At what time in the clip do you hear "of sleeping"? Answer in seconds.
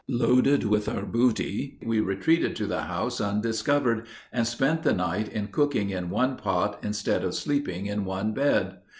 7.23-7.85